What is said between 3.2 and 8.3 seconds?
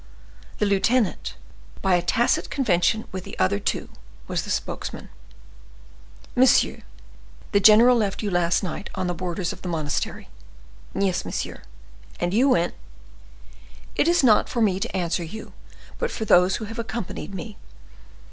the other two, was spokesman. "Monsieur, the general left